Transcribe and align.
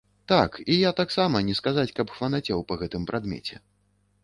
Так, 0.31 0.51
і 0.75 0.77
я 0.77 0.91
таксама 0.99 1.41
не 1.51 1.55
сказаць, 1.59 1.93
каб 2.01 2.15
фанацеў 2.17 2.65
па 2.73 2.81
гэтым 2.83 3.07
прадмеце. 3.13 3.63